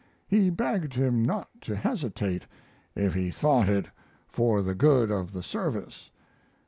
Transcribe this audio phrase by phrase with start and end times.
[0.27, 2.47] He begged him not to hesitate
[2.95, 3.85] if he thought it
[4.27, 6.09] for the good of the service.